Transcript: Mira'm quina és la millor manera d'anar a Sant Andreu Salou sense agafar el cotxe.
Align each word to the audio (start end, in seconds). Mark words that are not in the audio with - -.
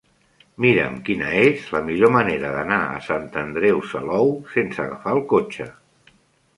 Mira'm 0.63 0.95
quina 1.09 1.27
és 1.41 1.67
la 1.75 1.83
millor 1.91 2.13
manera 2.17 2.55
d'anar 2.57 2.81
a 2.87 2.97
Sant 3.11 3.31
Andreu 3.45 3.85
Salou 3.95 4.35
sense 4.59 4.85
agafar 4.89 5.19
el 5.19 5.27
cotxe. 5.37 5.75